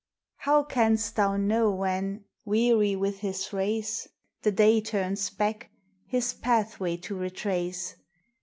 How 0.37 0.63
canst 0.63 1.15
thou 1.15 1.37
know 1.37 1.69
when, 1.69 2.23
weary 2.43 2.95
with 2.95 3.19
his 3.19 3.53
race, 3.53 4.07
The 4.41 4.51
Day 4.51 4.81
turns 4.81 5.29
back, 5.29 5.69
his 6.07 6.33
pathway 6.33 6.97
to 6.97 7.15
retrace? 7.15 7.97